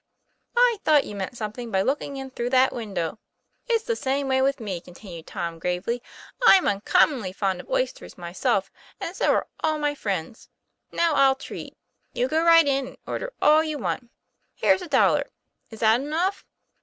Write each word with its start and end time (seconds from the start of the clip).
"I 0.57 0.79
thought 0.83 1.03
you 1.05 1.13
meant 1.13 1.37
something 1.37 1.69
by 1.69 1.83
looking 1.83 2.17
in 2.17 2.31
through 2.31 2.49
that 2.49 2.73
window. 2.73 3.19
It's 3.67 3.83
the 3.83 3.95
same 3.95 4.27
way 4.27 4.41
with 4.41 4.59
me," 4.59 4.81
continued 4.81 5.27
Tom, 5.27 5.59
gravely.' 5.59 6.01
I'm 6.47 6.67
uncommonly 6.67 7.31
fond 7.33 7.61
of 7.61 7.69
oysters 7.69 8.17
myself, 8.17 8.71
and 8.99 9.15
so 9.15 9.31
are 9.31 9.47
all 9.59 9.77
my 9.77 9.93
friends. 9.93 10.49
Now 10.91 11.13
I'll 11.13 11.35
treat. 11.35 11.77
You 12.13 12.27
go 12.27 12.43
right 12.43 12.65
in, 12.65 12.87
and 12.87 12.97
order 13.05 13.31
all 13.43 13.63
you 13.63 13.77
want, 13.77 14.09
Here's 14.55 14.81
a 14.81 14.87
dollar. 14.89 15.29
Is 15.69 15.81
that 15.81 16.01
enough 16.01 16.45